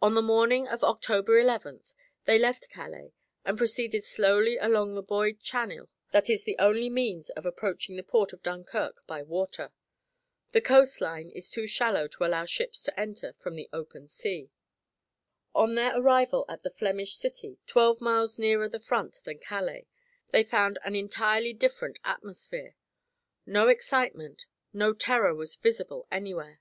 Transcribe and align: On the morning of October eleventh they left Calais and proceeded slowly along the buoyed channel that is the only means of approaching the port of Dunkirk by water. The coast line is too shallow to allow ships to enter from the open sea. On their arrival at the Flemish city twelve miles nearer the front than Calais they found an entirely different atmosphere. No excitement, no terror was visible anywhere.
On 0.00 0.14
the 0.14 0.22
morning 0.22 0.68
of 0.68 0.84
October 0.84 1.36
eleventh 1.36 1.96
they 2.24 2.38
left 2.38 2.68
Calais 2.70 3.12
and 3.44 3.58
proceeded 3.58 4.04
slowly 4.04 4.56
along 4.56 4.94
the 4.94 5.02
buoyed 5.02 5.40
channel 5.40 5.88
that 6.12 6.30
is 6.30 6.44
the 6.44 6.54
only 6.60 6.88
means 6.88 7.30
of 7.30 7.44
approaching 7.44 7.96
the 7.96 8.04
port 8.04 8.32
of 8.32 8.44
Dunkirk 8.44 9.04
by 9.08 9.24
water. 9.24 9.72
The 10.52 10.60
coast 10.60 11.00
line 11.00 11.30
is 11.30 11.50
too 11.50 11.66
shallow 11.66 12.06
to 12.06 12.24
allow 12.24 12.44
ships 12.44 12.80
to 12.84 13.00
enter 13.00 13.32
from 13.40 13.56
the 13.56 13.68
open 13.72 14.06
sea. 14.08 14.52
On 15.52 15.74
their 15.74 15.98
arrival 16.00 16.44
at 16.48 16.62
the 16.62 16.70
Flemish 16.70 17.16
city 17.16 17.58
twelve 17.66 18.00
miles 18.00 18.38
nearer 18.38 18.68
the 18.68 18.78
front 18.78 19.20
than 19.24 19.40
Calais 19.40 19.88
they 20.30 20.44
found 20.44 20.78
an 20.84 20.94
entirely 20.94 21.52
different 21.52 21.98
atmosphere. 22.04 22.76
No 23.46 23.66
excitement, 23.66 24.46
no 24.72 24.92
terror 24.92 25.34
was 25.34 25.56
visible 25.56 26.06
anywhere. 26.08 26.60